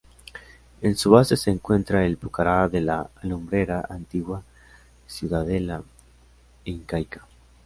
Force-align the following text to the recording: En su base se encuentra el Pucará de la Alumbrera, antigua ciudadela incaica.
En 0.81 0.95
su 0.97 1.11
base 1.11 1.37
se 1.37 1.51
encuentra 1.51 2.03
el 2.07 2.17
Pucará 2.17 2.67
de 2.67 2.81
la 2.81 3.11
Alumbrera, 3.21 3.85
antigua 3.87 4.41
ciudadela 5.05 5.83
incaica. 6.65 7.27